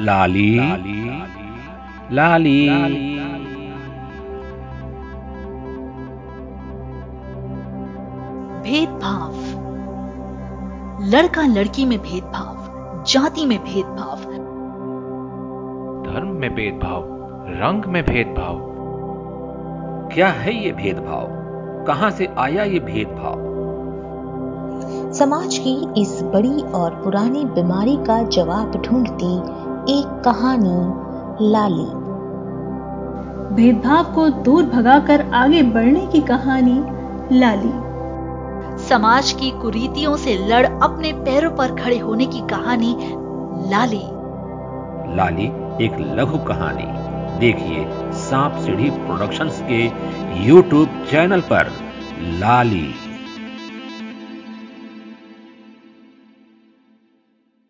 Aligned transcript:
लाली। 0.00 0.56
लाली। 0.56 1.10
लाली। 2.12 2.68
भेदभाव। 8.62 9.32
लड़का 11.04 11.42
लड़की 11.42 11.84
में 11.84 11.98
भेदभाव 11.98 12.62
जाति 13.06 13.46
में 13.46 13.64
भेदभाव। 13.64 14.18
धर्म 16.12 16.26
में 16.26 16.54
भेदभाव 16.54 17.04
रंग 17.48 17.84
में 17.84 18.04
भेदभाव। 18.04 18.72
क्या 20.14 20.28
है 20.28 20.64
ये 20.64 20.72
भेदभाव? 20.72 21.26
कहाँ 21.86 22.10
से 22.10 22.26
आया 22.26 22.62
ये 22.62 22.78
भेदभाव? 22.78 23.52
समाज 25.12 25.58
की 25.58 26.00
इस 26.00 26.22
बड़ी 26.22 26.62
और 26.62 26.90
पुरानी 26.90 27.44
बीमारी 27.44 27.96
का 27.96 28.22
जवाब 28.22 28.82
ढूंढती 28.86 29.61
एक 29.88 30.22
कहानी 30.24 31.48
लाली 31.50 31.84
भेदभाव 33.54 34.12
को 34.14 34.28
दूर 34.42 34.64
भगाकर 34.64 35.20
आगे 35.34 35.62
बढ़ने 35.62 36.06
की 36.06 36.20
कहानी 36.20 36.74
लाली 37.38 37.72
समाज 38.84 39.32
की 39.32 39.50
कुरीतियों 39.50 40.16
से 40.16 40.36
लड़ 40.48 40.64
अपने 40.66 41.12
पैरों 41.12 41.50
पर 41.50 41.74
खड़े 41.74 41.98
होने 41.98 42.26
की 42.26 42.40
कहानी 42.40 42.94
लाली 43.70 44.02
लाली 45.16 45.46
एक 45.84 45.96
लघु 46.18 46.38
कहानी। 46.38 46.86
देखिए 47.40 47.86
सांप 48.20 48.56
सीढ़ी 48.56 48.90
प्रोडक्शंस 48.90 49.62
के 49.62 49.84
यूट्यूब 50.46 51.04
चैनल 51.10 51.40
पर। 51.40 51.72
लाली 52.40 52.86